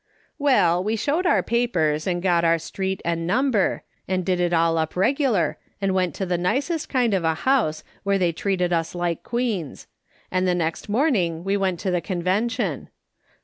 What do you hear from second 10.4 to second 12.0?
the next morning we went to